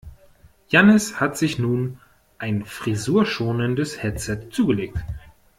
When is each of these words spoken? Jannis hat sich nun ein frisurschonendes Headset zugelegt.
Jannis 0.67 1.19
hat 1.19 1.37
sich 1.37 1.59
nun 1.59 1.99
ein 2.39 2.65
frisurschonendes 2.65 4.01
Headset 4.01 4.49
zugelegt. 4.49 4.97